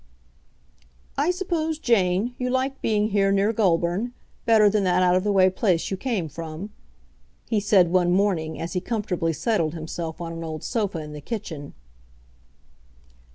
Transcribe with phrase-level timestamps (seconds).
[1.15, 4.13] "I suppose, Jane, you like being here near Goulburn,
[4.47, 6.71] better than that out of the way place you came from,"
[7.47, 11.21] he said one morning as he comfortably settled himself on an old sofa in the
[11.21, 11.75] kitchen.